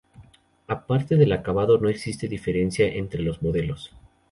Aparte 0.67 1.15
del 1.15 1.31
acabado, 1.31 1.77
no 1.77 1.87
existe 1.87 2.27
diferencia 2.27 2.87
entre 2.87 3.21
los 3.21 3.43
modelos. 3.43 3.93